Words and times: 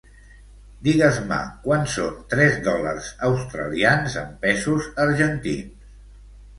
Digues-me 0.87 1.37
quant 1.67 1.85
són 1.97 2.17
tres 2.33 2.59
dòlars 2.71 3.13
australians 3.31 4.19
en 4.27 4.35
pesos 4.49 4.93
argentins. 5.09 5.91